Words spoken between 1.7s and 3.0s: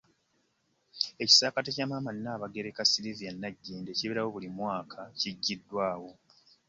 ekya Maama Nnaabagereka